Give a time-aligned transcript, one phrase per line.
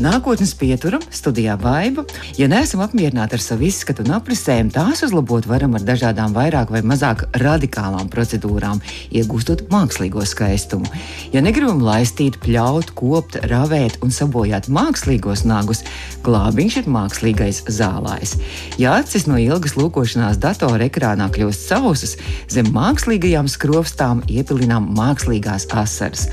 [0.00, 2.06] Nākotnes pieturam, studijā Baiva.
[2.38, 6.80] Ja neesam apmierināti ar savu izskatu un aprisēm, tās uzlabot varam ar dažādām vairāk vai
[6.80, 8.80] mazāk radikālām procedūrām,
[9.12, 10.88] iegūstot mākslīgo skaistumu.
[11.34, 15.84] Ja negribam laistīt, pļaut, kopt, ravēt un sabojāt mākslīgos nagus,
[16.24, 18.38] glābiņš ir mākslīgais zālājs.
[18.80, 22.16] Ja acis no ilgas lūkošanās datora ekrānā kļūst sausas,
[22.48, 26.30] zem mākslīgajām skrovstām iepilinām mākslīgās asaras.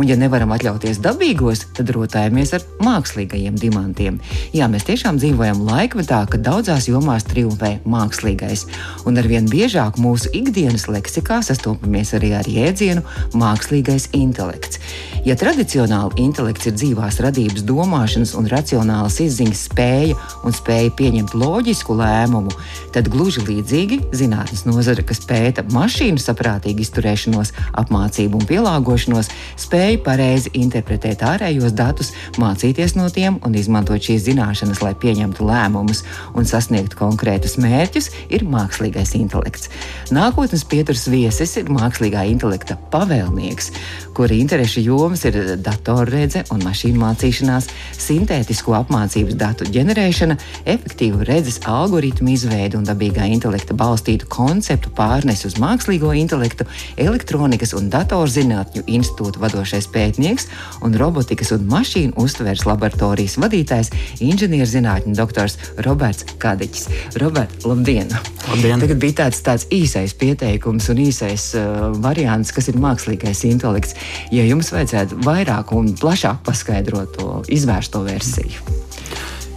[0.00, 4.16] Un, ja nevaram atļauties dabīgos, tad rotējamies ar mākslīgajiem dimantiem.
[4.56, 8.64] Jā, mēs tiešām dzīvojam laikmetā, kad daudzās jomās triumfē mākslīgais.
[9.04, 13.04] Un arvien biežāk mūsu ikdienas leksikā sastopamies arī ar jēdzienu
[13.36, 14.80] mākslīgais intelekts.
[15.28, 20.16] Ja tradicionāli intelekts ir dzīvās radības domāšanas un racionālas izziņas spēja
[20.48, 22.56] un spēja pieņemt loģisku lēmumu,
[22.96, 27.52] tad gluži līdzīgi zinātnes nozare, kas pēta mašīnu saprātīgu izturēšanos,
[27.84, 29.28] apmācību un pielāgošanos,
[29.60, 35.42] spēja spēja pareizi interpretēt ārējos datus, mācīties no tiem un izmantot šīs zināšanas, lai pieņemtu
[35.42, 36.04] lēmumus
[36.38, 39.66] un sasniegtu konkrētus mērķus, ir mākslīgais intelekts.
[40.14, 43.72] Nākotnes pieturas viesis ir mākslīgā intelekta pavēlnieks,
[44.14, 47.66] kura interešu jomas ir datorredze un mašīnu mācīšanās,
[47.98, 50.38] sintētisko apmācības datu ģenerēšana,
[50.70, 56.68] efektīvu redzes algoritmu izveide un dabīgā intelekta balstītu konceptu pārnes uz mākslīgo intelektu,
[57.00, 60.48] elektronikas un datorzinātņu institūta vadošais vadošais pētnieks
[60.84, 67.16] un robotikas un mašīnu uztveres laboratorijas vadītājs, inženierzinātņu doktors Roberts Kadiņš.
[67.20, 68.08] Robert, labdien!
[68.48, 68.80] labdien!
[68.80, 73.96] Tagad bija tāds, tāds īsais pieteikums un īsais uh, variants, kas ir mākslīgais intelekts.
[74.30, 78.60] Ja jums vajadzētu vairāk un plašāk paskaidrot to izvērsto versiju.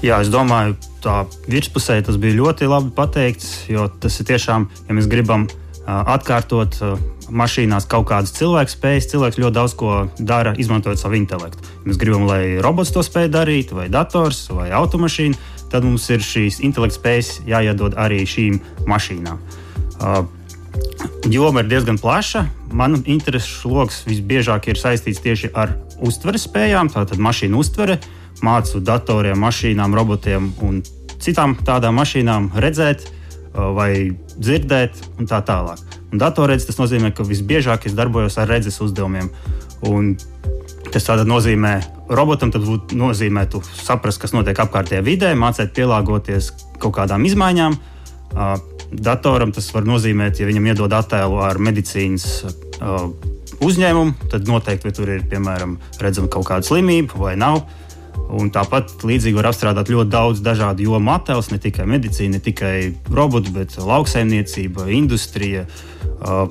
[0.04, 4.96] Jā, es domāju, tā virspusē tas bija ļoti labi pateikts, jo tas ir tiešām, ja
[4.96, 6.98] mēs gribam uh, atkārtot uh,
[7.32, 9.10] mašīnās kaut kādas cilvēka spējas.
[9.14, 11.64] Cilvēks ļoti daudz ko dara, izmantojot savu intelektu.
[11.88, 15.40] Mēs gribam, lai robots to spēj darīt, vai dators, vai automašīna,
[15.72, 19.44] tad mums ir šīs intelekta spējas jāiedod arī šīm mašīnām.
[20.04, 20.24] Uh,
[21.30, 22.46] Joma ir diezgan plaša.
[22.74, 28.00] Manu interesu lokus visbiežāk ir saistīts tieši ar uztveres spējām, tātad mašīnu uztvere,
[28.44, 30.82] mācu datoriem, mašīnām, robotiem un
[31.22, 33.06] citām tādām mašīnām redzēt
[33.54, 35.82] vai dzirdēt un tā tālāk.
[36.12, 39.30] Un datorredzes tas nozīmē, ka visbiežāk es darbojos ar redzes uzdevumiem.
[39.90, 40.14] Un
[40.94, 41.74] tas nozīmē,
[42.14, 47.78] robotam tas būtu nozīmētu saprast, kas notiek apkārtējā vidē, mācīt pielāgoties kaut kādām izmaiņām.
[48.94, 52.44] Datoram tas var nozīmēt, ja viņam iedod attēlu ar medicīnas
[53.64, 57.64] uzņēmumu, tad noteikti, vai tur ir piemēram redzama kaut kāda slimība vai nav.
[58.34, 62.76] Un tāpat līdzīgi var apstrādāt ļoti daudz dažādu jomu attēlus, ne tikai medicīna, ne tikai
[63.14, 65.68] robotu, bet lauksaimniecība, industrija.
[66.24, 66.48] Uh,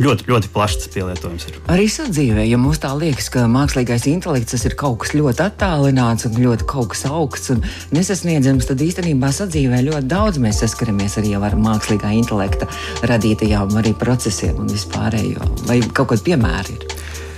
[0.00, 1.58] ļoti, ļoti plašs pielietojums ir.
[1.72, 6.38] Arī sadzīvē, ja mums tā liekas, ka mākslīgais intelekts ir kaut kas ļoti attālināts un
[6.38, 7.62] ļoti kaut kas augsts un
[7.94, 12.70] nesasniedzams, tad īstenībā sadzīvē ļoti daudz mēs saskaramies arī ar mākslīgā intelekta
[13.08, 15.50] radītajām arī procesiem un vispārējo.
[15.68, 16.88] Vai kaut kādi piemēri ir?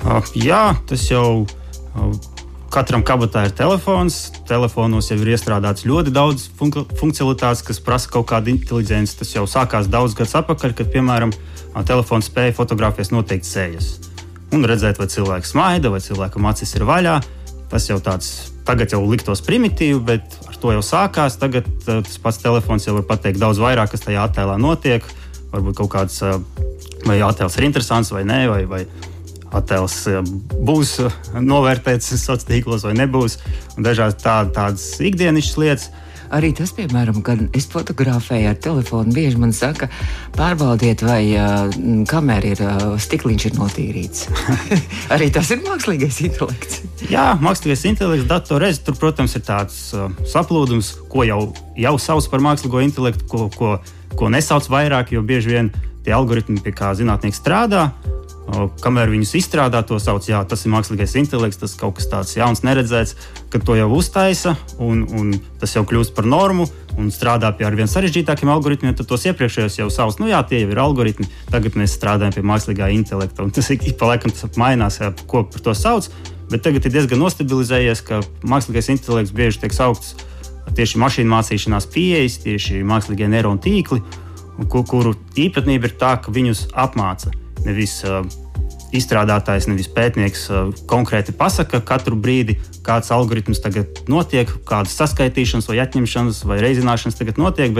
[0.04, 1.44] Uh, jā, tas jau.
[1.94, 2.33] Uh,
[2.74, 4.32] Katram kabatā ir telefons.
[4.48, 9.14] Telefonos jau ir iestrādāts ļoti daudz fun funkcionalitātes, kas prasa kaut kādu inteligenci.
[9.20, 11.30] Tas jau sākās daudz gadus atpakaļ, kad, piemēram,
[11.86, 13.92] telefons spēja fotografēt noteikti sējas
[14.54, 17.14] un redzēt, vai cilvēks smaida, vai cilvēkam acis ir vaļā.
[17.70, 18.32] Tas jau tāds
[18.66, 21.38] tagad jau liktos primitīvi, bet ar to jau sākās.
[21.38, 25.06] Tagad tas pats telefons jau var pateikt daudz vairāk, kas tajā attēlā notiek.
[25.54, 26.18] Varbūt kaut kāds
[27.06, 28.86] vai attēls ir interesants vai nē, vai, vai
[29.54, 30.22] attēls eh,
[30.66, 30.96] būs
[31.38, 33.38] novērtēts sociālos tīklos vai nebūs.
[33.76, 35.90] Dažādas tā, tādas ikdienas lietas.
[36.34, 39.86] Arī tas, piemēram, kad es fotografēju ar telefonu, bieži man saka,
[40.34, 41.74] pārbaudiet, vai uh,
[42.10, 44.24] kamera ir uh, stikliņš ir notīrīts.
[45.14, 46.80] Arī tas ir mākslīgais intelekts.
[47.12, 51.40] Jā, mākslīgais intelekts, datorreiz, tur, protams, ir tāds uh, saplūdums, ko jau,
[51.78, 53.76] jau sauc par mākslīgo intelektu, ko, ko,
[54.18, 55.70] ko nesauc vairāk, jo bieži vien
[56.04, 57.90] tie algoritmi, pie kā zinātnieki strādā,
[58.44, 62.60] Kamēr viņus izstrādā, to sauc par tas ir mākslīgais intelekts, tas kaut kas tāds jauns,
[62.66, 63.16] neredzēts,
[63.50, 65.30] kad to jau uztaisa un, un
[65.60, 66.66] tas jau kļūst par normu
[67.00, 70.60] un strādā pie ar vien sarežģītākiem algoritmiem, tad tos iepriekšējos jau sauc, nu jā, tie
[70.60, 73.46] jau ir algoritmi, tagad mēs strādājam pie mākslīgā intelekta.
[73.46, 76.10] Un tas ik pa laikam mainās, jā, ko par to sauc,
[76.52, 80.14] bet tagad ir diezgan nostabilizējies, ka mākslīgais intelekts bieži tiek saukts
[80.74, 84.02] tieši mašīnu mācīšanās pieejas, tieši mākslīgie neironu tīkli,
[84.70, 87.32] kuru īpatnība ir tā, ka viņus apmāca
[87.66, 88.22] nevis uh,
[88.94, 95.80] izstrādātājs, nevis pētnieks uh, konkrēti pasaka katru brīdi, kāds algoritms tagad notiek, kādas saskaitīšanas, vai
[95.84, 97.74] atņemšanas, vai reizināšanas tagad notiek,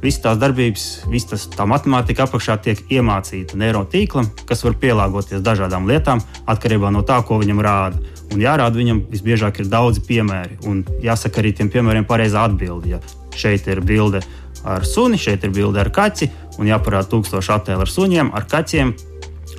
[0.00, 6.22] visas tās darbības, visa tā matemātika apakšā tiek iemācīta neirotīklam, kas var pielāgoties dažādām lietām
[6.48, 8.00] atkarībā no tā, ko viņam rāda.
[8.30, 10.60] Un jārāda viņam visbiežāk ir daudzi piemēri.
[10.70, 12.94] Un jāsaka arī tiem piemēriem pareizā atbilde.
[12.94, 13.00] Ja
[13.36, 14.22] šeit ir bilde
[14.64, 16.30] ar suni, šeit ir bilde ar kaķi,
[16.60, 18.92] un jāparāda tūkstoši attēlu ar suņiem, ar kaķiem.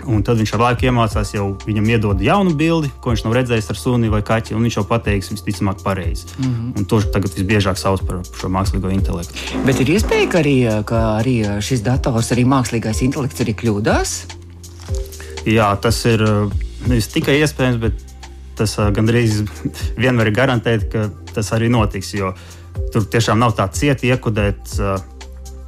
[0.10, 3.70] Un tad viņš ar laiku iemācās, jau viņam iedod jaunu bildi, ko viņš nav redzējis
[3.74, 6.28] ar suni vai kaķi, un viņš jau pateiks visticamāk pareizi.
[6.38, 6.78] Mm -hmm.
[6.78, 9.34] Un to tagad visbiežāk sauc par šo mākslīgo intelektu.
[9.66, 14.10] Bet ir iespēja, ka arī, ka arī šis dators, arī mākslīgais intelekts, arī kļūdās?
[15.46, 16.22] Jā, tas ir
[16.88, 17.94] nevis tikai iespējams, bet
[18.56, 19.44] tas gandrīz
[20.04, 22.14] vienmēr ir garantēts, ka tas arī notiks.
[22.14, 22.34] Jo
[22.92, 24.76] tur tiešām nav tā cieti iekudēt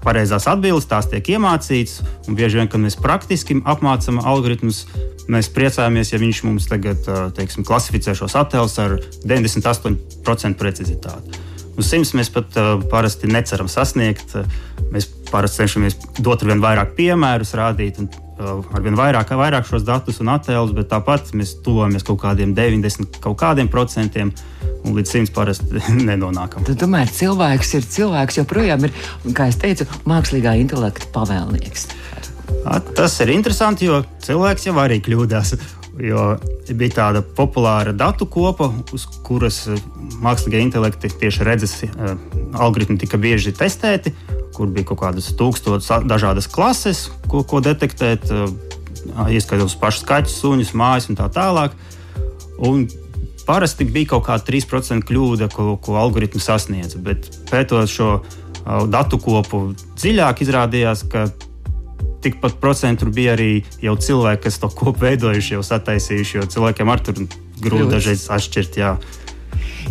[0.03, 2.01] pareizās atbildes, tās tiek iemācītas.
[2.27, 4.83] Bieži vien, kad mēs praktiski apmācām algoritmus,
[5.31, 7.07] mēs priecājamies, ja viņš mums tagad
[7.37, 11.41] teiksim, klasificē šos attēlus ar 98% precizitāti.
[11.73, 12.53] Uz simts mēs pat
[12.91, 14.35] parasti neceram sasniegt.
[14.93, 17.97] Mēs parasti cenšamies dot ar vien vairāk piemērus, rādīt
[18.39, 22.55] uh, ar vien vairāk, vairāk šos datus un attēlus, bet tāpat mēs tuvojamies kaut kādiem
[22.57, 24.33] 90 kaut kādiem procentiem.
[24.83, 26.65] Un līdz simts parasti nenonākam.
[26.67, 28.95] Tad, tomēr cilvēks ir cilvēks, joprojām ir,
[29.35, 31.87] kā jau teicu, mākslīgā intelekta pavēlnieks.
[32.95, 35.55] Tas ir interesanti, jo cilvēks jau arī kļūdās.
[36.01, 36.33] Jo
[36.73, 39.81] bija tāda populāra datu kopa, uz kuras eh,
[40.25, 42.15] mākslīgā intelekta tieši redzes uh,
[42.57, 44.15] algoritmi tika bieži testēti,
[44.55, 48.49] kur bija kaut kādas tūkstošas dažādas klases, ko, ko detektēt, uh,
[49.29, 51.77] ieskaitot pašus kaķus, suņus, mājas un tā tālāk.
[52.63, 52.87] Un
[53.45, 57.01] parasti bija kaut kāda 3% kļūda, ko, ko algoritmi sasniedza.
[57.03, 58.15] Bet pētot šo
[58.89, 61.27] datu kopu dziļāk, izrādījās, ka
[62.23, 67.03] tikpat procentu bija arī jau cilvēki, kas to kopu veidojuši, jau sataisījuši, jo cilvēkiem ar
[67.03, 67.19] tur
[67.63, 68.79] grūti dažreiz atšķirt.
[68.79, 68.95] Jā.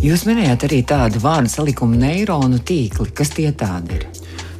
[0.03, 3.11] Jūs minējāt arī tādu vārdu salikumu neironu tīkli.
[3.15, 4.07] Kas tie tādi ir?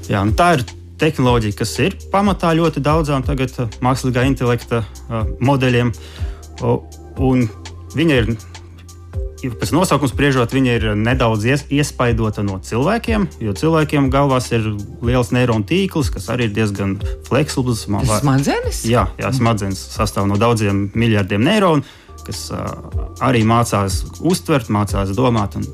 [0.09, 0.65] Jā, nu tā ir
[1.01, 5.91] tehnoloģija, kas ir pamatā ļoti daudzām tagad uh, mākslīgā intelekta uh, modeļiem.
[6.63, 7.47] Un
[7.97, 8.29] viņa ir
[9.51, 14.69] pēc nosaukuma spriežot, viņa ir nedaudz ies, iespaidota no cilvēkiem, jo cilvēkiem galvās ir
[15.03, 16.95] liels neironu tīkls, kas arī ir diezgan
[17.27, 17.85] fleksibls.
[17.87, 18.83] Smadzenes?
[18.87, 21.83] Jā, jā smadzenes sastāv no daudziem miljardiem neironu,
[22.23, 22.63] kas uh,
[23.25, 25.67] arī mācās uztvert, mācās domāt un,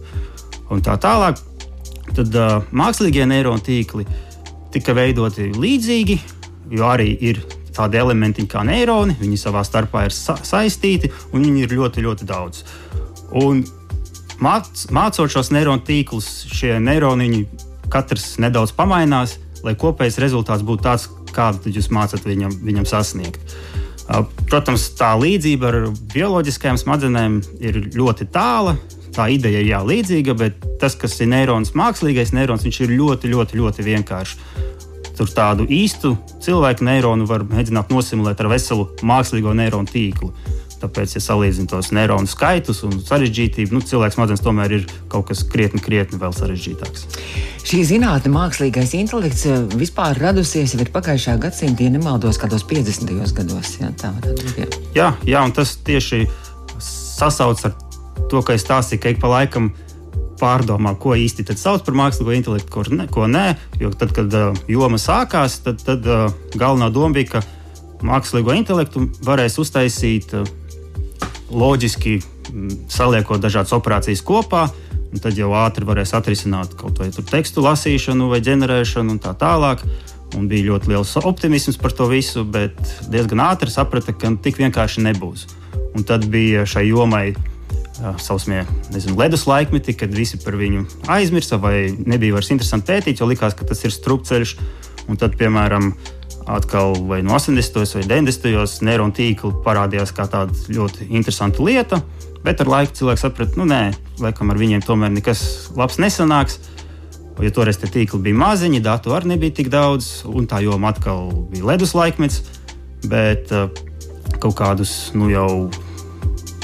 [0.74, 1.38] un tā tālāk.
[2.10, 4.07] Tad uh, mākslīgie neironu tīkli
[4.74, 6.19] tika veidoti līdzīgi,
[6.74, 7.42] jo arī ir
[7.80, 12.27] tādi elementi kā neironi, viņi savā starpā ir sa saistīti un viņi ir ļoti, ļoti
[12.30, 12.63] daudz.
[13.38, 13.64] Un
[14.42, 17.44] māc, mācot šos neironu tīklus, šie neironiņi
[17.94, 23.58] katrs nedaudz pamainās, lai kopējais rezultāts būtu tāds, kādu jūs mācat viņam, viņam sasniegt.
[24.50, 25.76] Protams, tā līdzība ar
[26.16, 28.74] bioloģiskajām smadzenēm ir ļoti tāla.
[29.14, 33.30] Tā ideja ir jā, līdzīga, bet tas, kas ir neirons, mākslīgais neirons, viņš ir ļoti,
[33.34, 34.38] ļoti, ļoti vienkāršs.
[35.20, 40.31] Tur tādu īstu cilvēku neironu var mēģināt nosimulēt ar veselu mākslīgo neironu tīklu.
[40.80, 45.44] Tāpēc, ja salīdzinām tos neironu skaitus un sarežģītību, nu, cilvēks smadzenes tomēr ir kaut kas
[45.44, 47.04] krietni, krietni vēl sarežģītāks.
[47.68, 53.12] Šī zinātne, mākslīgais intelekts eh, vispār radusies jau pagājušā gadsimta, ja nemaldos, kādos 50.
[53.36, 53.76] gados.
[53.81, 54.64] Jā, tā varētu būt.
[54.64, 54.70] Jā.
[54.96, 56.24] jā, jā, un tas tieši
[56.80, 57.76] sasaucas ar
[58.31, 59.74] to, ka es stāstīju, ka ik pa laikam
[60.40, 63.46] pārdomā, ko īsti sauc par mākslīgo intelektu, ko, ne, ko nē.
[63.81, 69.09] Jo tad, kad uh, joma sākās, tad, tad uh, galvenā doma bija, ka mākslīgo intelektu
[69.28, 70.48] varēs uztaisīt uh,
[71.51, 74.68] loģiski mm, saliekot dažādas operācijas kopā.
[75.19, 79.81] Tad jau ātri varēs atrisināt kaut vai tekstu lasīšanu, vai ģenerēšanu un tā tālāk.
[80.37, 82.77] Un bija ļoti liels optimisms par to visu, bet
[83.09, 85.47] diezgan ātri saprata, ka tik vienkārši nebūs.
[85.97, 87.31] Un tad bija šai jomai
[88.21, 88.61] sausmie
[88.94, 93.57] nezinu, ledus laikmeti, kad visi par viņu aizmirsa vai nebija vairs interesanti pētīt, jo likās,
[93.57, 94.56] ka tas ir strupceļš.
[95.09, 95.95] Un tad, piemēram,
[96.49, 97.95] atkal vai no 80.
[97.95, 98.51] vai 90.
[98.56, 102.01] gados neironu tīkli parādījās kā tāda ļoti interesanta lieta.
[102.44, 103.81] Bet ar laiku cilvēks saprata, nu nē,
[104.23, 105.41] laikam ar viņiem tomēr nekas
[105.77, 106.59] labs nesanāks.
[107.39, 111.29] Jo toreiz tie tīkli bija maziņi, datu arī nebija tik daudz, un tā joma atkal
[111.51, 112.41] bija ledus laikmets.
[113.07, 113.69] Bet uh,
[114.44, 115.69] kaut kādus nu, jau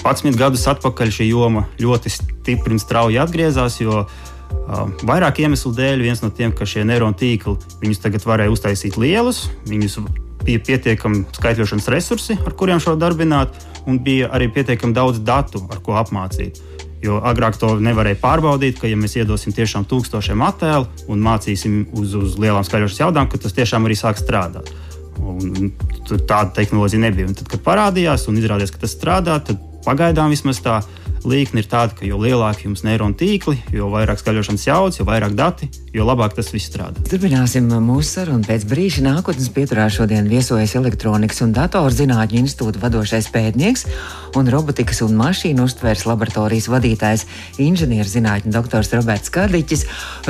[0.04, 3.80] 11 gadus atpakaļ šī joma ļoti stipri un strauji atgriezās.
[3.80, 4.04] Jo
[5.06, 9.46] Vairāk iemeslu dēļ, viens no tiem, ka šie neironu tīkli viņus tagad varēja uztaisīt lielus,
[9.70, 10.00] viņus
[10.46, 13.54] bija pietiekami skaitļošanas resursi, ar kuriem šo darbināt,
[13.90, 16.62] un bija arī pietiekami daudz datu, ar ko apmācīt.
[17.06, 22.16] Jo agrāk to nevarēja pārbaudīt, ka, ja mēs iedosim tiešām tūkstošiem attēlu un mācīsim uz,
[22.18, 24.72] uz lielām skaļošanas jaudām, tad tas tiešām arī sāk strādāt.
[25.22, 25.70] Un,
[26.10, 27.30] tāda tehnoloģija nebija.
[27.30, 30.80] Un tad, kad parādījās un izrādījās, ka tas strādā, tad pagaidām vismaz tā
[31.28, 35.36] līkne ir tāda, ka jo lielāki jums neironu tīkli, jo vairāk skaļošanas jaudas, jo vairāk
[35.38, 37.04] dati, jo labāk tas viss strādā.
[37.10, 39.06] Turpināsim mūsu sarunu pēc brīža.
[39.06, 43.86] Nākotnes pieturā šodien viesojas elektronikas un datorzinātņu institūta vadošais pētnieks
[44.36, 47.26] un robotikas un mašīnu uztvērs laboratorijas vadītājs
[47.64, 49.86] inženierzinātņu doktors Roberts Karliķis.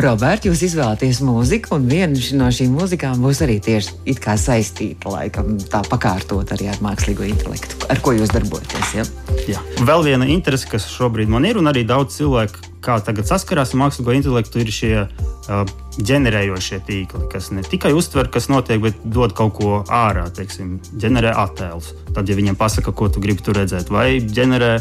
[0.06, 5.82] Robert, jūs izvēlaties mūziku, un viena no šīm mūzikām būs arī tieši saistīta, laikam tā
[5.90, 8.94] pakārtot arī ar mākslīgo intelektu, ar ko jūs darbojaties.
[9.00, 9.06] Ja?
[9.50, 9.62] Jā.
[9.86, 13.82] Vēl viena interese, kas šobrīd man ir, un arī daudz cilvēku, kā tagad saskarās ar
[13.82, 19.36] mākslīgo intelektu, ir šie uh, ģenerējošie tīkli, kas ne tikai uztver, kas notiek, bet dod
[19.38, 21.94] kaut ko ārā, teiksim, ģenerē attēlus.
[22.14, 24.74] Tad, ja viņiem pasaka, ko tu gribi tur redzēt, vai ģenerē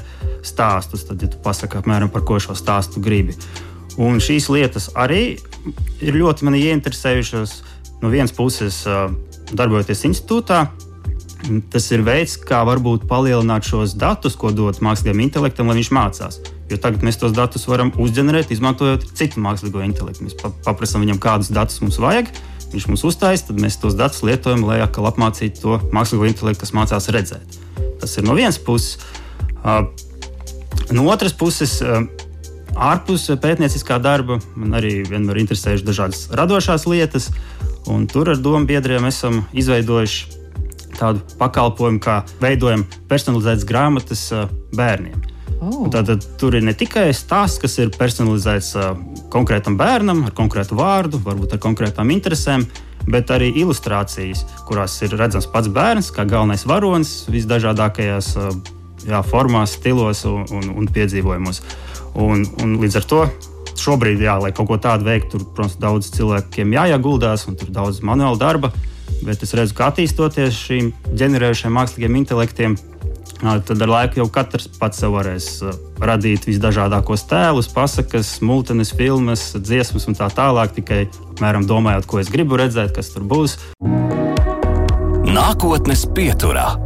[0.44, 3.36] stāstus, tad, ja tu pasaki apmēram par ko šo stāstu gribi.
[4.00, 5.36] Un šīs lietas arī
[6.02, 7.60] ir ļoti mani ieinteresējušas.
[8.02, 9.06] No vienas puses, uh,
[9.54, 10.64] darbojoties institūtā,
[11.44, 16.38] Tas ir veids, kā varbūt palielināt šos datus, ko dot mākslīgajam intelektam, lai viņš mācās.
[16.70, 20.24] Jo tagad mēs tos datus varam uzģenerēt, izmantojot citu mākslīgo intelektu.
[20.24, 22.30] Mēs paprasām viņam, kādus datus mums vajag,
[22.72, 26.72] viņš mums uzstājas, tad mēs tos datus lietojam, lai atkal apmācītu to mākslīgo intelektu, kas
[26.76, 27.58] mācās redzēt.
[28.00, 28.96] Tas ir no vienas puses.
[30.94, 31.76] No otras puses,
[32.74, 37.28] ārpus pētnieciskā darba man arī vienmēr interesējušas dažādas radošās lietas,
[37.90, 40.43] un tur ar domu biedriem esam izveidojuši
[40.98, 45.22] tādu pakalpojumu, kā veidojam personalizētas grāmatas uh, bērniem.
[45.64, 45.86] Oh.
[45.92, 48.90] Tātad tur ir ne tikai stāsts, kas ir personalizēts uh,
[49.32, 52.66] konkrētam bērnam, ar konkrētu vārdu, varbūt ar konkrētām interesēm,
[53.08, 58.52] bet arī ilustrācijas, kurās ir redzams pats bērns, kā galvenais varonis visdažādākajās uh,
[59.08, 61.62] jā, formās, stilos un, un, un piedzīvojumos.
[62.20, 63.24] Un, un līdz ar to
[63.80, 68.00] šobrīd, jā, lai kaut ko tādu veiktu, tur, protams, daudz cilvēkiem jāieguldās un tur daudz
[68.06, 68.72] manuāla darba.
[69.24, 72.76] Bet es redzu, ka attīstoties šīm ģenerējušiem mākslīgiem intelektiem,
[73.40, 75.48] tad ar laiku jau katrs pats varēs
[76.00, 80.76] radīt visdažādākos tēlus, pasakas, multines, filmas, dziesmas un tā tālāk.
[80.78, 83.58] Tikai apmēram domājot, ko es gribu redzēt, kas tur būs.
[85.24, 86.83] Nākotnes pieturā.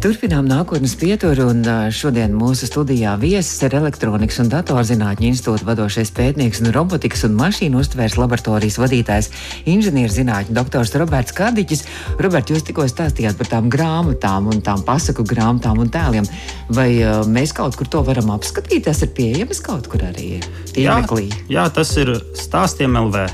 [0.00, 1.58] Turpinām nākotnes pieturu, un
[1.92, 7.82] šodien mūsu studijā viesis ir elektronikas un datorzinātņu institūta vadošais pētnieks un robotikas un mašīnu
[7.82, 9.28] uztvērs laboratorijas vadītājs,
[9.68, 11.84] inženierzinātņu doktors Roberts Kādiķis.
[12.16, 16.30] Robert, jūs tikko stāstījāt par tām grāmatām un tām pasaku grāmatām un tēliem.
[16.72, 16.88] Vai
[17.28, 18.86] mēs kaut kur to varam apskatīt?
[18.88, 20.38] Tas ir pieejams kaut kur arī
[20.72, 21.28] tīmeklī.
[21.28, 23.28] Jā, jā, tas ir stāstiem LV.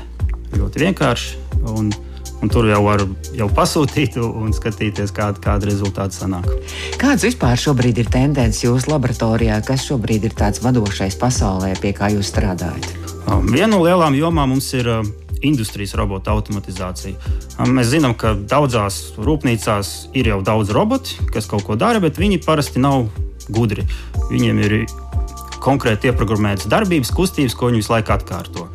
[0.59, 1.39] Ļoti vienkārši.
[1.77, 1.95] Un
[2.41, 3.01] Un tur jau var
[3.33, 6.49] jau pasūtīt un skatīties, kāda, kāda rezultāta sanāk.
[7.01, 9.57] Kāds vispār šobrīd ir tendence jūsu laboratorijā?
[9.65, 12.91] Kas šobrīd ir tāds vadošais pasaulē, pie kā jūs strādājat?
[13.25, 15.01] Um, viena no lielām jomām mums ir uh,
[15.41, 17.17] industrijas robota automatizācija.
[17.57, 22.21] Um, mēs zinām, ka daudzās rūpnīcās ir jau daudz roboti, kas kaut ko dara, bet
[22.21, 23.09] viņi parasti nav
[23.49, 23.87] gudri.
[24.29, 24.79] Viņiem ir
[25.63, 28.69] konkrēti ieprogrammētas darbības, kustības, ko viņi visu laiku atkārto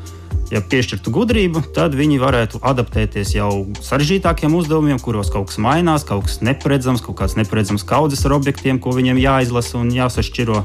[0.53, 6.27] ja piešķirtu gudrību, tad viņi varētu adaptēties jau sarežģītākiem uzdevumiem, kuros kaut kas mainās, kaut
[6.29, 10.65] kas neparedzams, kaut kāds neparedzams kaudzes ar objektiem, ko viņiem jāizlasa un jāsašķiro.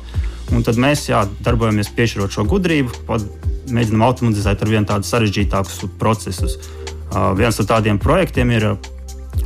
[0.55, 3.17] Un tad mēs jā, darbojamies piešķirot šo gudrību,
[3.71, 6.59] mēģinām automatizēt ar vien tādus sarežģītākus procesus.
[7.07, 8.69] Uh, viens no tādiem projektiem ir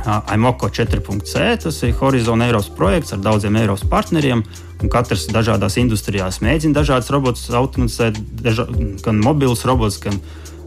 [0.06, 1.56] IMOCO 4.c.
[1.62, 4.44] Tas ir Horizon Eiropas projekts ar daudziem Eiropas partneriem.
[4.90, 8.66] Katrs dažādās industrijās mēģina dažādas robotus automatizēt, daža,
[9.04, 10.18] gan mobilus robotus, gan,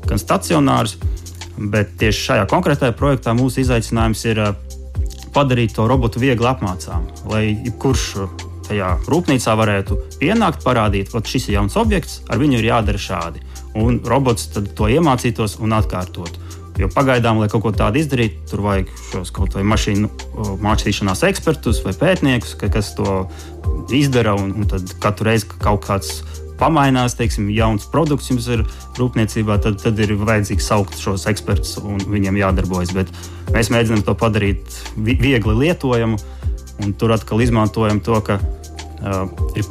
[0.07, 0.95] gan stacionārus.
[1.55, 4.41] Bet tieši šajā konkrētajā projektā mūsu izaicinājums ir
[5.35, 8.05] padarīt to robotu viegli apmācāmu, lai jebkurš
[8.69, 13.43] tajā rūpnīcā varētu pienākt, parādīt, ka šis ir jauns objekts, ar viņu ir jādara šādi.
[13.75, 16.44] Un robots to iemācītos un atkārtotu.
[16.75, 20.09] Jo pagaidām, lai kaut ko tādu izdarītu, tur vajag šos kaut vai mašīnu
[20.63, 23.21] mācīšanās ekspertus vai pētniekus, kas to
[23.95, 24.35] izdara.
[24.35, 26.17] Un, un tad katru reizi, kad kaut kāds
[26.59, 28.65] pamainās, teiksim, jauns produkts jums ir
[28.99, 32.93] rūpniecībā, tad, tad ir vajadzīgs saukt šos ekspertus un viņiem jādarbojas.
[32.95, 33.11] Bet
[33.55, 36.19] mēs mēģinām to padarīt viegli lietojamu,
[36.83, 39.67] un tur atkal izmantojam to, ka uh, ir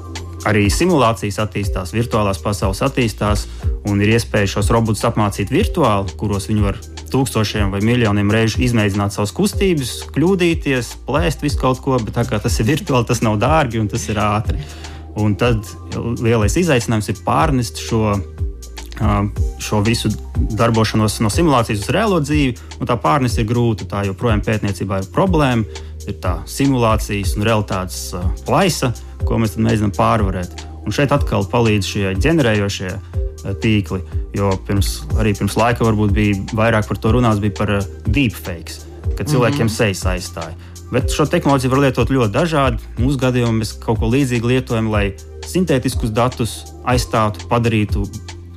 [0.49, 3.47] arī simulācijas attīstās, virtuālās pasaules attīstās,
[3.89, 6.81] un ir iespēja šos robotus apmācīt virtuāli, kuros viņi var
[7.15, 12.41] tūkstošiem vai miljoniem reižu izmēģināt savas kustības, kļūdīties, plēst visu kaut ko, bet tā kā
[12.43, 14.59] tas ir virtuāli, tas nav dārgi un tas ir ātri.
[15.23, 15.63] Un tad
[15.95, 18.17] lielais izaicinājums ir pārnest šo,
[19.63, 20.11] šo visu
[20.59, 22.59] darbošanos no simulācijas uz reālo dzīvi.
[22.83, 23.87] Tā pārnest ir grūti.
[23.91, 25.83] Tā joprojām pētniecībā ir problēma.
[26.11, 28.05] Ir tā simulācijas un realitātes
[28.45, 28.91] plaisa,
[29.23, 30.74] ko mēs mēģinām pārvarēt.
[30.85, 32.91] Un šeit atkal palīdz šie ģenerējošie
[33.63, 34.01] tīkli.
[34.37, 37.75] Jo pirms, arī pirms laika varbūt bija vairāk par to runāts, bija par
[38.07, 38.85] deepfakes,
[39.17, 39.77] kad cilvēkiem mm -hmm.
[39.77, 40.55] sejas aizstāja.
[40.93, 42.79] Bet šo tehnoloģiju var lietot ļoti dažādi.
[42.99, 45.15] Mūsu gadījumā mēs kaut ko līdzīgu lietojam, lai
[45.47, 48.05] sintētiskus datus aizstātu, padarītu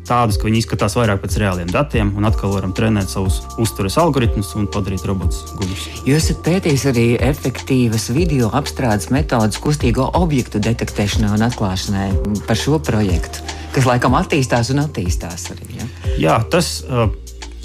[0.07, 4.53] tādus, ka viņi izskatās vairāk pēc reāliem datiem, un atkal varam trenēt savus uzturas algoritmus
[4.57, 5.87] un padarīt robotus gudrus.
[6.07, 12.07] Jūs esat pētījis arī efektīvas video apstrādes metodas kustīgo objektu detektēšanai un atklāšanai
[12.47, 13.43] par šo projektu,
[13.75, 15.69] kas laikam attīstās un attīstās arī.
[15.77, 15.89] Ja?
[16.17, 17.09] Jā, tas uh,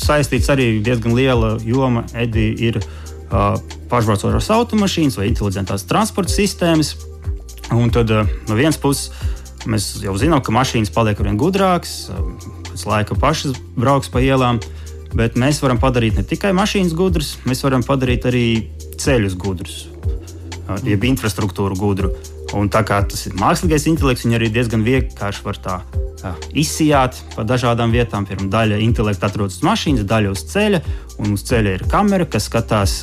[0.00, 2.04] saistīts arī diezgan liela joma.
[2.18, 3.54] Edija ir uh,
[3.92, 6.96] pašbraucošās automašīnas vai inteliģentās transporta sistēmas.
[7.72, 9.12] Un tad uh, no vienas puses
[9.70, 12.10] Mēs jau zinām, ka mašīnas paliek ar vien gudrākas,
[12.68, 14.58] pēc laika pašas brauks pa ielām.
[15.12, 18.46] Bet mēs varam padarīt ne tikai mašīnas gudras, mēs varam padarīt arī
[19.02, 19.74] ceļus gudrus,
[20.86, 22.14] jeb infrastruktūru gudru.
[22.56, 25.76] Un tā kā tas ir mākslīgais intelekts, viņi arī diezgan vienkārši var tā
[26.56, 28.26] izsijāt pa dažādām vietām.
[28.28, 30.82] Pirmā daļa intelekta atrodas uz mašīnas, daļa uz ceļa,
[31.20, 32.98] un uz ceļa ir kamera, kas skatās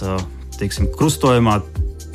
[0.59, 1.59] teiksim, krustojumā,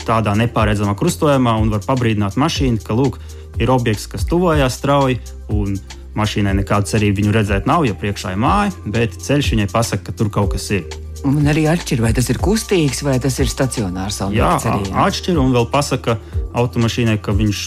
[0.04, 3.18] tādā nepārredzamā krustojumā, un var pabrīdināt mašīnu, ka lūk,
[3.60, 5.20] ir objekts, kas tuvojās strauji,
[5.54, 5.76] un
[6.18, 10.18] mašīnai nekāda cerība viņu redzēt nav, jo priekšā ir māja, bet ceļš viņai pasaka, ka
[10.18, 10.86] tur kaut kas ir.
[11.24, 14.20] Un arī atšķir, vai tas ir kustīgs vai tas ir stacionārs.
[14.34, 16.18] Jā, arī, jā, atšķir un vēl pasaka
[16.52, 17.62] automašīnai, ka viņš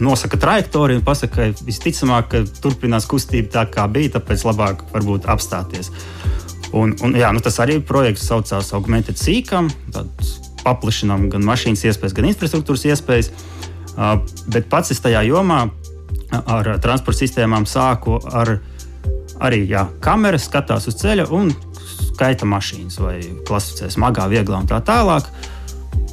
[0.00, 5.28] nosaka trajektoriju un pasaka, ka visticamāk, ka turpinās kustība tā, kā bija, tāpēc labāk varbūt
[5.28, 5.90] apstāties.
[6.72, 9.68] Un, un, jā, nu tas arī projekts saucās Augmented Sīkam.
[9.92, 10.08] Tad
[10.62, 13.32] paplašinām gan mašīnas iespējas, gan infrastruktūras iespējas.
[13.96, 15.64] Bet pats es tajā jomā
[16.30, 18.58] ar transporta sistēmām sāku ar
[19.40, 21.50] arī jā, kameras, skatās uz ceļa un
[22.20, 23.16] skaita mašīnas, vai
[23.48, 25.28] klasificē smagā, vieglā un tā tālāk.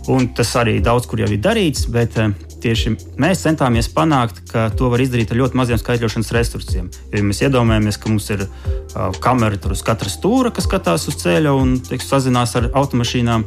[0.08, 2.16] Un tas arī daudz kur jau ir darīts, bet
[2.64, 6.88] tieši mēs centāmies panākt, ka to var izdarīt ar ļoti maziem skaitļošanas resursiem.
[7.12, 11.20] Jo, ja mēs iedomājamies, ka mums ir uh, kamera uz katra stūra, kas skatās uz
[11.22, 13.44] ceļa un teiks, sazinās ar automašīnām,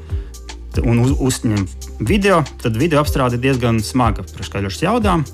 [0.85, 1.65] un uz, uzņem
[2.01, 5.25] video, tad video apstrāde ir diezgan smaga par skaļošas jaudām.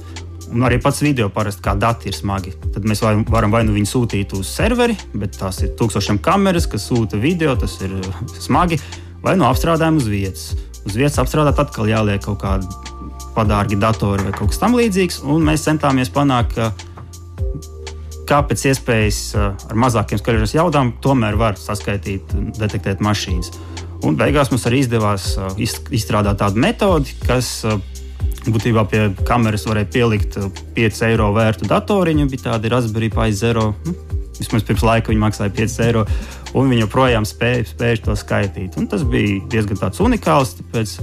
[0.47, 2.53] Un arī pats video parasti kā dati ir smagi.
[2.75, 6.69] Tad mēs vai, varam vai nu viņu sūtīt uz serveri, bet tās ir tūkstošiem kameras,
[6.71, 8.79] kas sūta video, tas ir uh, smagi,
[9.25, 10.53] vai nu apstrādājam uz vietas.
[10.87, 12.71] Uz vietas apstrādāt atkal jāliek kaut kādi
[13.35, 15.25] padārgi datori vai kaut kas tamlīdzīgs.
[15.27, 16.71] Un mēs centāmies panākt, ka
[18.27, 23.51] kā pēc iespējas uh, ar mazākiem skaļošanas jaudām tomēr var saskaitīt detektēt mašīnas.
[24.07, 27.79] Un beigās mums arī izdevās uh, izstrādāt tādu metodi, kas uh,
[28.47, 32.29] būtībā pie kameras varēja pielikt 5 uh, eiro vērtu datoriņu.
[32.31, 33.73] Bija tāda Raspberry Pi Zero.
[33.87, 33.97] Nu,
[34.37, 36.05] vismaz pirms laika viņi maksāja 5 eiro,
[36.55, 38.77] un viņi joprojām spēja, spēja to skaitīt.
[38.79, 40.59] Un tas bija diezgan unikāls.
[40.61, 41.01] Tāpēc,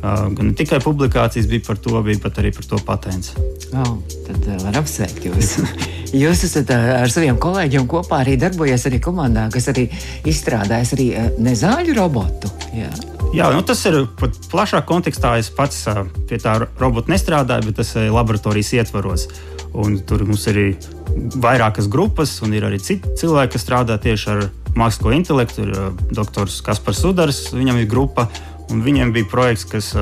[0.00, 3.34] Uh, gan tikai publikācijas bija par to, bija arī par to patents.
[3.76, 5.58] Oh, tad uh, var apsveikt jūs.
[6.16, 9.86] jūs esat uh, ar saviem kolēģiem kopā arī darbojies arī komandā, kas arī
[10.28, 12.50] izstrādājas arī uh, nezāļu robotu.
[12.76, 12.90] Jā.
[13.30, 15.36] Jā, nu tas ir pat plašāk kontekstā.
[15.38, 19.28] Es pats uh, pie tā robota nestrādāju, bet tas ir laboratorijas ietvaros.
[19.78, 20.58] Un tur mums ir
[21.38, 24.44] vairākas grupas, un ir arī citi cilvēki, kas strādā tieši ar
[24.78, 25.66] mākslīgo intelektu.
[25.66, 28.26] Ir doktors Kaspars Sudars, viņam ir grupa.
[28.70, 29.94] Un viņiem bija projekts, kas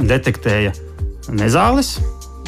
[0.00, 0.72] detektēja
[1.32, 1.98] nezāles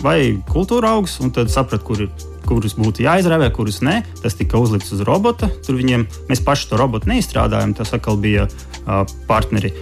[0.02, 4.02] vai kultūra augus, un tad saprata, kur ir kurus būtu jāizrāvē, kurus nē.
[4.20, 5.48] Tas tika uzlikts uz robota.
[5.64, 9.72] Tur viņiem mēs paši to robotu neizstrādājām, tas atkal bija uh, partneri.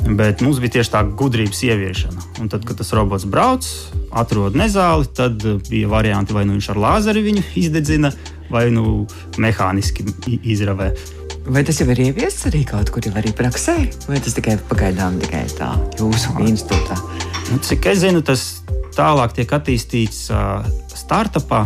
[0.00, 2.26] Bet mums bija tieši tā gudrības ieviešana.
[2.40, 3.66] Un tad, kad tas robots brauc,
[4.16, 8.12] atrod nezāli, tad bija varianti, vai nu viņš ar lāzeri viņu izdedzina,
[8.50, 9.04] vai nu
[9.40, 10.06] mehāniski
[10.40, 10.90] izravē.
[11.50, 13.76] Vai tas jau ir ieviests arī kaut kur arī praksē,
[14.08, 16.98] vai tas tikai pagaidām tikai tā jūsu institūtā?
[17.50, 18.62] Nu, cik es zinu, tas
[18.96, 21.64] tālāk tiek attīstīts uh, startupā.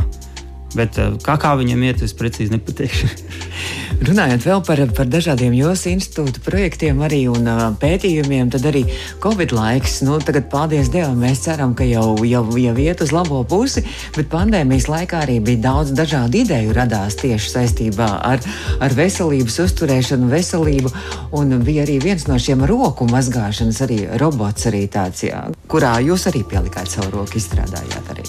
[0.75, 3.11] Bet kā, kā viņam iet, es precīzi nepateikšu.
[4.05, 8.83] Runājot vēl par, par dažādiem jūsu institūta projektiem arī un uh, pētījumiem, tad arī
[9.23, 13.45] Covid laiks, nu, tagad, paldies Dievam, mēs ceram, ka jau, jau, jau iet uz labo
[13.49, 13.85] pusi,
[14.17, 18.43] bet pandēmijas laikā arī bija daudz dažādu ideju radās tieši saistībā ar,
[18.83, 20.93] ar veselības uzturēšanu, veselību,
[21.39, 26.27] un bija arī viens no šiem roku mazgāšanas arī robots arī tāds, jā, kurā jūs
[26.33, 28.27] arī pielikāt savu roku, izstrādājāt arī.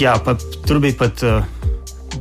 [0.00, 1.59] Jā, pat, tur bija pat uh,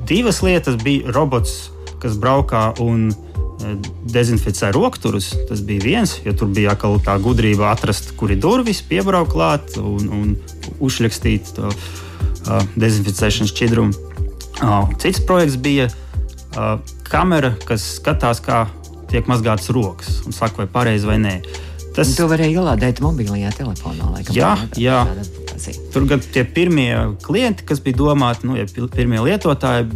[0.10, 3.74] divas lietas, bija robots, kas braukā un e,
[4.14, 5.32] dezinficē rokturus.
[5.50, 9.78] Tas bija viens, jo tur bija atkal tā gudrība atrast, kur ir durvis, piebraukt klāt
[9.82, 10.36] un, un
[10.80, 14.06] uzrakstīt to uh, dezinficēšanas šķidrumu.
[14.60, 16.78] Uh, cits projekts bija uh,
[17.10, 18.66] kamera, kas skatās, kā
[19.10, 21.36] tiek mazgātas rokas un saka, vai pareizi vai nē.
[22.00, 24.12] Tas to varēja ielādēt mobilajā telefonā.
[24.16, 25.02] Laikam, jā, jā.
[25.94, 26.94] Tur gan tie pirmie
[27.26, 29.90] klienti, kas bija domāti, nu, ja pirmie lietotāji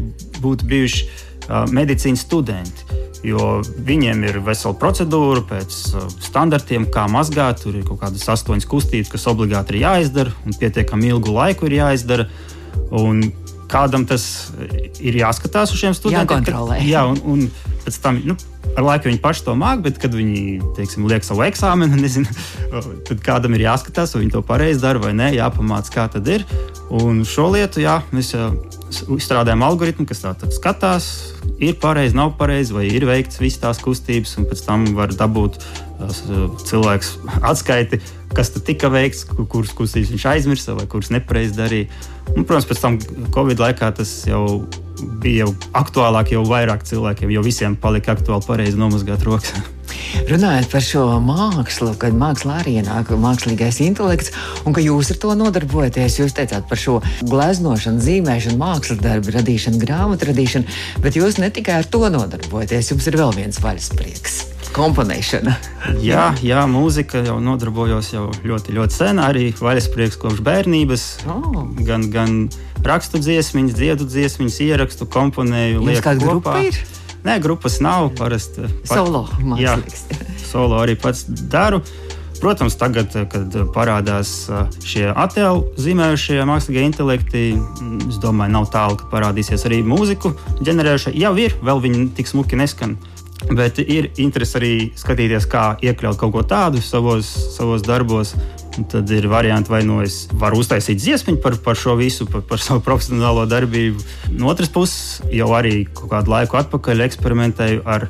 [0.44, 1.08] būtu bijuši
[1.72, 3.00] medicīnas studenti.
[3.24, 7.62] Jo viņiem ir vesela procedūra pēc uh, standartiem, kā mazgāt.
[7.64, 11.78] Tur ir kaut kādas astoņas kustības, kas obligāti ir jāizdara, un pietiekami ilgu laiku ir
[11.80, 12.28] jāizdara.
[12.92, 13.24] Un
[13.72, 14.26] kādam tas
[15.00, 16.28] ir jāskatās uz šiem studentiem.
[16.28, 16.82] Jākontrolē.
[16.82, 18.36] Kad, jā, un, un pēc tam nu,
[18.78, 22.30] ar laiku viņi paši to māca, bet kad viņi teiksim, liek savu eksāmenu, nezinu,
[23.08, 26.46] tad kādam ir jāskatās, vai viņi to pareizi dara vai nē, jāpamāca, kā tad ir.
[26.94, 28.34] Un šo lietu jā, mēs
[29.02, 31.08] izstrādājam algoritmu, kas tā tad skatās,
[31.64, 35.58] ir pareizi, nav pareizi, vai ir veikts visas tās kustības, un pēc tam var dabūt
[36.68, 37.12] cilvēks
[37.42, 38.00] atskaiti,
[38.34, 41.92] kas tika veikts, kuras kustības viņš aizmirsa vai kuras nepareizi darīja.
[42.34, 42.98] Un, protams, pēc tam
[43.36, 44.64] Covid laikā tas jau
[45.24, 49.54] bija jau aktuālāk, jau vairāk cilvēkiem, jo visiem palika aktuāli pareizi nomazgāt rokas.
[50.30, 54.34] Runājot par šo mākslu, kad mākslā arī ienāk mākslīgais intelekts,
[54.66, 59.82] un ka jūs ar to nodarbojaties, jūs teicāt par šo gleznošanu, zīmēšanu, mākslas darbu radīšanu,
[59.82, 65.56] grāmatu radīšanu, bet jūs ne tikai ar to nodarbojaties, jums ir vēl viens vaļasprieks komponēšana.
[66.10, 69.22] jā, jā, mūzika jau nodarbojos jau ļoti, ļoti sen.
[69.24, 71.06] Arī vaļasprieks kopš bērnības.
[71.32, 71.64] Oh.
[71.86, 72.42] Gan, gan
[72.86, 75.84] rakstu dziesmiņas, dziedu dziesmiņas, ierakstu, komponēju.
[75.84, 76.80] Jums kāda grupa ir?
[77.24, 78.68] Nē, grupas nav parasti.
[78.90, 80.08] Solo mākslinieks.
[80.12, 81.84] Jā, solo arī pats daru.
[82.44, 84.50] Protams, tagad, kad parādās
[84.84, 87.44] šie attēlu zīmējušie mākslīgie intelekti,
[88.10, 91.14] es domāju, nav tālu, ka parādīsies arī mūziku ģenerējušie.
[91.24, 92.98] Jau ir, vēl viņi tik smuki neskan.
[93.52, 97.28] Bet ir interesi arī skatīties, kā iekļaut kaut ko tādu savos,
[97.58, 98.34] savos darbos.
[98.74, 102.42] Un tad ir varianti, vai nu es varu uztaisīt dziesmu par, par šo visu, par,
[102.50, 104.02] par savu profesionālo darbību.
[104.40, 108.08] No otras puses, jau arī kādu laiku atpakaļ eksperimentēju ar,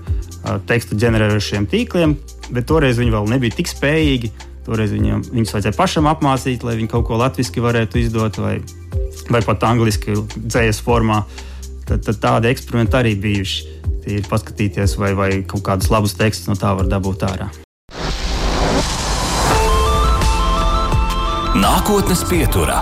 [0.48, 2.15] ar tekstu ģenerējušiem tīkliem,
[2.54, 4.32] bet toreiz viņi vēl nebija tik spējīgi.
[4.63, 8.62] Toreiz viņam, viņus vajadzēja pašam apmācīt, lai viņi kaut ko latviešu varētu izdot, vai,
[9.28, 11.26] vai pat angliski dzējas formā.
[11.84, 16.58] Tad, tad tādi eksperimenti arī bijuši ir paskatīties, vai, vai kaut kādus labus tekstus no
[16.60, 17.50] tā var dabūt ārā.
[21.54, 22.82] Nākotnes pieturā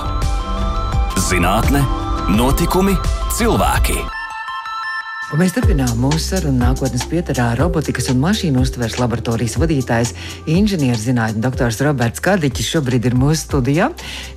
[1.28, 1.84] -zinātne,
[2.32, 2.96] notikumi,
[3.36, 4.21] cilvēki.
[5.32, 10.10] Un mēs turpinām mūsu sarunu nākotnes pieturā robotikas un mašīnu uztveres laboratorijas vadītājs,
[10.52, 13.86] inženierzinātņu doktors Roberts Kadiķis šobrīd ir mūsu studijā.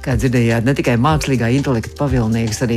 [0.05, 2.77] Kā dzirdējāt, ne tikai mākslīgā intelekta pavilnieks, arī,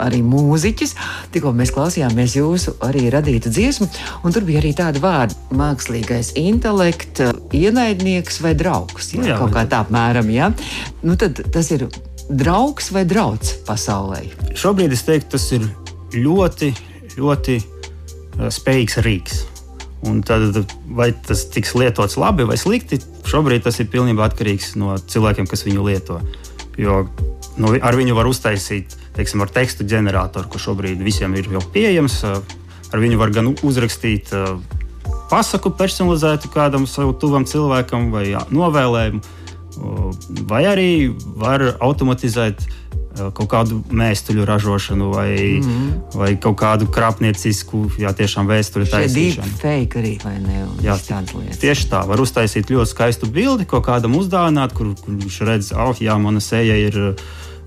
[0.00, 0.94] arī mūziķis.
[1.34, 3.90] Tikko mēs klausījāmies jūsu arī radītu dziesmu,
[4.24, 9.12] un tur bija arī tāda vārda- mākslīgais intelekts, ienaidnieks vai draugs.
[9.12, 10.48] Jā, jā, kaut kā tā apmēram, jā.
[11.02, 11.84] Nu, tad tas ir
[12.30, 14.24] draugs vai draugs pasaulē?
[14.56, 15.68] Šobrīd es teiktu, tas ir
[16.16, 16.72] ļoti,
[17.20, 19.42] ļoti uh, spējīgs rīks.
[20.08, 20.56] Un tad,
[20.90, 22.98] vai tas tiks lietots labi vai slikti,
[23.28, 26.18] šobrīd tas ir pilnībā atkarīgs no cilvēkiem, kas viņu lieto.
[26.80, 27.04] Jo
[27.60, 32.18] nu, ar viņu var uztaisīt, teiksim, ar tekstu ģeneratoru, kurš šobrīd visiem ir jau pieejams.
[32.92, 34.58] Ar viņu var gan uzrakstīt uh,
[35.32, 39.22] pasaku personalizētu kādam savam tuvam cilvēkam vai novēlējumu,
[40.50, 40.90] vai arī
[41.40, 42.66] var automatizēt
[43.12, 46.16] kaut kādu mēstuļu ražošanu vai, mm -hmm.
[46.18, 49.56] vai kaut kādu krāpniecisku, jā, tiešām vēstuļu taisīšanu.
[49.60, 50.64] Fake arī, vai ne?
[50.82, 50.96] Jā,
[51.60, 52.06] tieši tā.
[52.08, 56.18] Var uztaisīt ļoti skaistu bildi, ko kādam uzdāvināt, kur, kur viņš redz, ah, oh, jā,
[56.18, 57.16] mana seja ir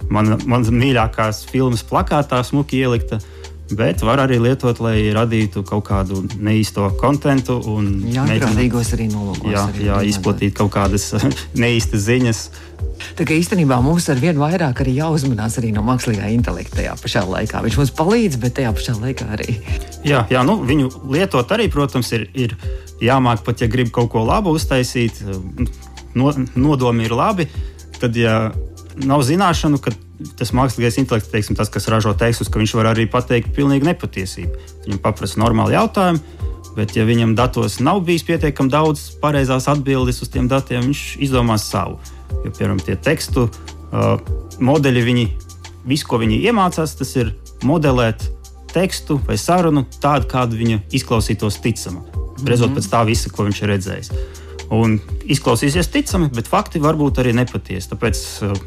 [0.09, 3.19] mana, mana mīļākās filmas plakātā smuki ielikta.
[3.73, 7.57] Bet var arī lietot, lai radītu kaut kādu neīsto kontekstu.
[8.13, 9.49] Jā, mēģināt, arī nolūkos.
[9.49, 11.07] Jā, arī jā izplatīt kaut kādas
[11.63, 12.41] neīstas ziņas.
[13.17, 17.25] Tā kā īstenībā mums ar vien vairāk arī jāuzmanās arī no mākslīgā intelekta tajā pašā
[17.25, 17.63] laikā.
[17.65, 19.57] Viņš mums palīdz, bet tajā pašā laikā arī.
[20.05, 22.55] Jā, jā nu, viņu lietot arī, protams, ir, ir
[23.01, 25.23] jāmāk pat, ja grib kaut ko labu uztaisīt,
[26.13, 27.49] no, nodomi ir labi.
[27.97, 28.51] Tad, ja
[29.01, 29.95] nav zināšanu, ka
[30.39, 34.59] tas mākslīgais intelekts, teiksim, tas, kas ražo tekstus, ka viņš var arī pateikt pilnīgi nepatiesību.
[34.85, 36.21] Viņam paprasta normāli jautājumi,
[36.75, 41.67] bet, ja viņam datos nav bijis pietiekami daudz pareizās atbildes uz tiem datiem, viņš izdomās
[41.71, 41.99] savu.
[42.43, 44.15] Jo, piemēram, tie tekstu uh,
[44.59, 45.25] modeļi, viņi,
[45.87, 47.33] visu, ko viņi iemācās, tas ir
[47.65, 48.27] modelēt
[48.75, 52.01] tekstu vai sarunu tādu, kādu viņa izklausītos ticama.
[52.01, 52.49] Mm -hmm.
[52.51, 54.11] Rezot pēc tā visa, ko viņš ir redzējis.
[54.75, 57.89] Un izklausīsies ticami, bet fakti var būt arī nepatiesi.
[57.89, 58.57] Tāpēc uh,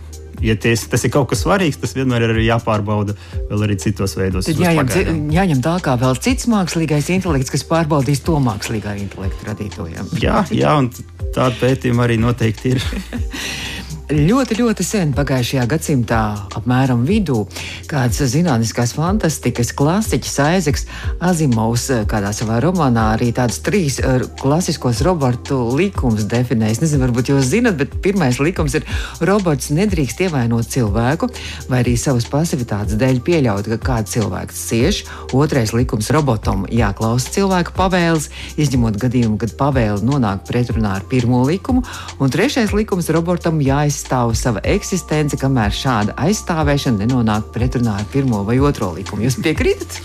[0.44, 3.16] ja ties, tas ir kaut kas svarīgs, tas vienmēr ir jāpārbauda
[3.50, 4.48] vēl arī citos veidos.
[4.48, 10.14] Tad jāņem, jāņem tā kā vēl cits mākslīgais intelekts, kas pārbaudīs to mākslīgā intelektu radītojiem.
[10.22, 10.92] jā, jā, un
[11.34, 12.84] tāda pētījuma arī noteikti ir.
[14.08, 16.20] ļoti, ļoti sen pagājušajā gadsimtā,
[16.56, 17.42] apmēram vidū,
[17.90, 20.86] kāds zinātniskās fantastikas klasiķis Aizeks
[21.24, 26.80] Azimovs kādā savā romānā arī tādus trīs eh, klasiskos robotu likumus definējis.
[26.84, 28.86] Nezinu, varbūt jūs zinat, bet pirmais likums ir
[29.28, 31.28] robots nedrīkst ievainot cilvēku
[31.68, 35.02] vai arī savas pasivitātes dēļ pieļaut, ka kāds cilvēks cieš.
[35.36, 41.84] Otrais likums robotam jāklausa cilvēka pavēles, izņemot gadījumu, kad pavēle nonāk pretrunā ar pirmo likumu.
[42.22, 48.44] Un trešais likums robotam jāizsaka aizstāv sava eksistence, kamēr šāda aizstāvēšana nenonāk pretrunā ar pirmo
[48.46, 49.24] vai otro likumu.
[49.26, 49.98] Jūs piekrītat?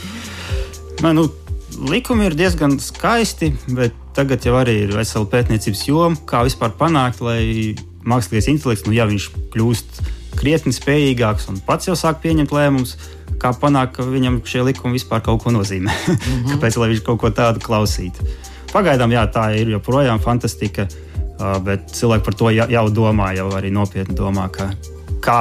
[1.03, 1.27] Man, nu,
[1.89, 7.21] likumi ir diezgan skaisti, bet tagad jau arī ir vesela pētniecības joma, kā vispār panākt,
[7.21, 10.01] lai mākslinieks intelekts, nu, ja viņš kļūst
[10.39, 12.97] krietni spējīgāks un pats jau sāk pieņemt lēmumus,
[13.37, 15.93] kā panākt, ka viņam šie likumi vispār kaut ko nozīmē.
[15.93, 16.49] Mm -hmm.
[16.55, 18.25] Kāpēc viņš kaut ko tādu klausītu?
[18.73, 20.87] Pagaidām, jā, tā ir joprojām fantastika.
[21.65, 24.69] Bet cilvēki par to jau domā, jau arī nopietni domā, ka
[25.23, 25.39] kā,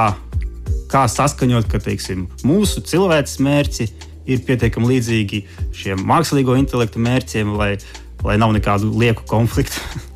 [0.91, 3.89] kā saskaņot, ka teiksim, mūsu cilvēces mērķi
[4.29, 5.43] ir pietiekami līdzīgi
[5.75, 7.75] šiem mākslīgo intelektu mērķiem, lai,
[8.23, 9.79] lai nav nekādu lieku konfliktu.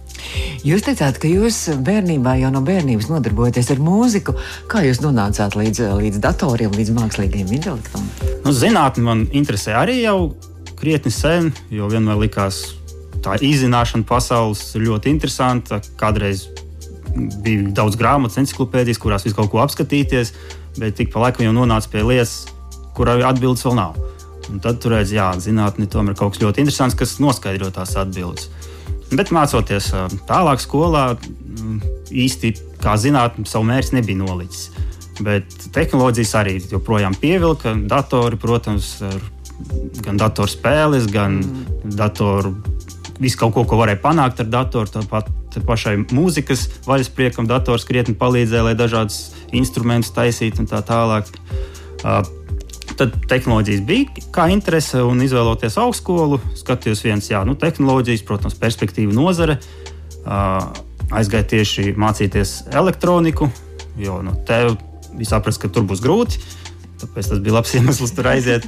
[0.67, 4.33] Jūs teicāt, ka jūs bērnībā jau no bērnības nodarbojaties ar mūziku.
[4.67, 8.03] Kā jūs nonācāt līdz, līdz datoriem, līdz mākslīgajam intelektam?
[8.43, 10.33] Nu, zinātnē man interesē arī jau
[10.77, 12.59] krietni sen, jo vienmēr likās,
[13.25, 15.81] tā izzināšana pasaules ir ļoti interesanta.
[15.99, 16.47] Kādreiz
[17.43, 20.33] bija daudz grāmatu, encyklopēdijas, kurās visu kaut ko apskatīties,
[20.77, 22.45] bet tik pa laikam jau nonāca pie lietas,
[22.97, 23.97] kurai atbildes vēl nav.
[24.47, 27.95] Un tad tur redzēja, ka zinātnē tomēr ir kaut kas ļoti interesants, kas noskaidro tās
[27.99, 28.47] atbildes.
[29.11, 29.89] Bet mācoties
[30.27, 31.09] tālāk skolā,
[32.11, 32.53] īsti
[32.83, 34.69] kā zinātnē, savu mērķi nebija nolicis.
[35.23, 37.73] Bet tehnoloģijas arī joprojām pievilka.
[37.89, 38.97] Datori, protams,
[40.05, 41.95] gan datorspēles, gan mm.
[41.97, 42.53] datoru
[43.21, 44.91] visu kaut ko, ko varēja panākt ar datoru.
[44.93, 45.31] Tāpat
[45.67, 51.31] pašai mūzikas vaļaspriekam dators krietni palīdzēja, lai dažādus instrumentus taisītu un tā tālāk.
[52.03, 52.21] Uh,
[52.97, 59.13] tad tehnoloģijas bija kā interese un izvēloties augstskolu, skatījos viens, jā, nu, tehnoloģijas, protams, perspektīva
[59.15, 59.59] nozare.
[60.27, 60.61] Uh,
[61.15, 63.47] aizgāju tieši mācīties elektroniku,
[64.01, 64.75] jo nu, tev
[65.17, 66.41] bija saprast, ka tur būs grūti.
[67.01, 68.67] Tāpēc tas bija labs iemesls tur aiziet.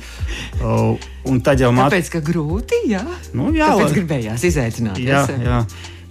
[1.30, 1.94] Un tad jau mācījās.
[1.94, 3.06] Tāpēc, ka grūti, jā.
[3.38, 5.02] Nu, jā, Tāpēc gribējās izaicināt.
[5.02, 5.64] Jā, jā.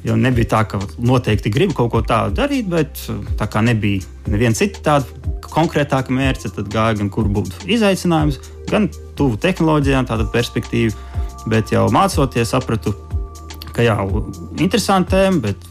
[0.06, 3.00] Jo nebija tā, ka noteikti gribu kaut ko tādu darīt, bet
[3.38, 8.38] tā kā nebija neviena cita tāda konkrētāka mērķa, tad gāja gan kur būtu izaicinājums,
[8.70, 8.86] gan
[9.18, 10.94] tuvu tehnoloģijām, tāda perspektīva.
[11.48, 12.92] Bet jau mācoties, sapratu,
[13.74, 13.96] ka jā,
[14.60, 15.66] interesanti tēma, bet,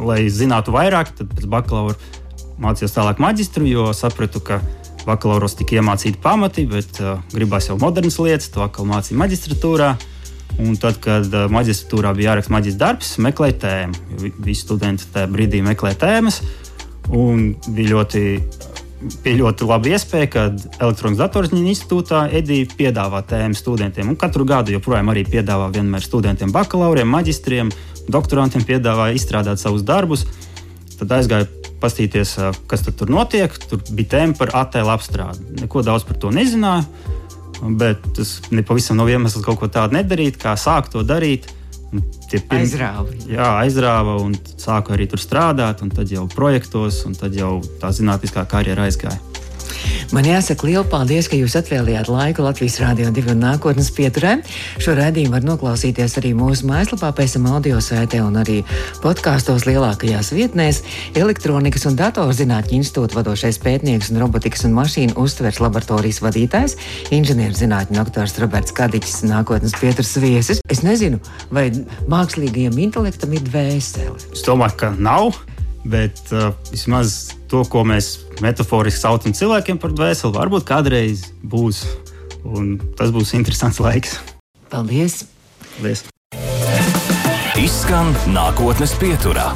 [0.00, 1.96] lai zinātu vairāk, tad pēc bakalaura
[2.60, 4.60] mācījos tālāk maģistru, jo sapratu, ka
[5.06, 9.90] bakalauros tika iemācīti pamati, bet uh, gribās jau modernas lietas, to atkal mācīja maģistratūrā.
[10.60, 14.32] Un tad, kad uh, maģistratūrā bija jāraksta maģistra darbs, meklēja tēmu.
[14.44, 16.40] Visi studenti tajā brīdī meklēja tēmas.
[17.16, 18.24] Un bija ļoti,
[19.24, 20.44] bija ļoti laba iespēja, ka
[20.80, 24.12] Elektronikas datorziņu institūtā Edija piedāvā tēmu studentiem.
[24.12, 27.72] Un katru gadu joprojām arī piedāvā vienmēr studentiem, bakalauriem, maģistriem,
[28.10, 30.26] doktorantiem piedāvā izstrādāt savus darbus.
[31.00, 32.34] Tad aizgāju paskatīties,
[32.70, 33.54] kas tur notiek.
[33.70, 35.46] Tur bija tēma par attēlu apstrādi.
[35.62, 36.84] Neko daudz par to nezināju,
[37.80, 41.50] bet tas nepavisam nav iemesls kaut ko tādu nedarīt, kā sākt to darīt.
[42.30, 42.60] Pirm...
[42.60, 43.10] Aizrāva.
[43.26, 47.90] Jā, aizrāva un sāku arī tur strādāt, un tad jau projektos, un tad jau tā
[47.96, 49.18] zinātniskā karjera aizgāja.
[50.10, 54.40] Man jāsaka liels paldies, ka jūs atvēlījāt laiku Latvijas Rādio 2 un nākotnes pieturē.
[54.82, 58.56] Šo raidījumu var noklausīties arī mūsu mājaslapā, pēc tam audio sētē un arī
[59.04, 60.80] podkāstos lielākajās vietnēs.
[61.14, 66.74] Elektronikas un datorzinātņu institūta vadošais pētnieks un robotikas un mašīnu uztvers laboratorijas vadītājs,
[67.14, 70.64] inženierzinātņu doktors Roberts Kadiņš, nākotnes pieturs viesis.
[70.66, 71.22] Es nezinu,
[71.54, 71.68] vai
[72.10, 74.18] mākslīgajam intelektam ir dvēsele.
[74.34, 75.38] Es domāju, ka nav,
[75.84, 78.12] bet uh, vismaz to, ko mēs
[78.44, 81.84] metaforiski saucam cilvēkiem par dvēseli, varbūt kādreiz būs.
[82.40, 84.16] Un tas būs interesants laiks.
[84.72, 85.24] Paldies!
[85.76, 86.06] Paldies.
[87.60, 89.50] Izskan nākotnes pieturā.